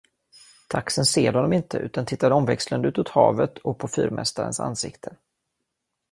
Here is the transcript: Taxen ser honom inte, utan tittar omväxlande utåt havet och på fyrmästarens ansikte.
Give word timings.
Taxen 0.67 1.05
ser 1.05 1.33
honom 1.33 1.53
inte, 1.53 1.77
utan 1.77 2.05
tittar 2.05 2.31
omväxlande 2.31 2.87
utåt 2.87 3.09
havet 3.09 3.57
och 3.57 3.79
på 3.79 3.87
fyrmästarens 3.87 4.59
ansikte. 4.59 5.15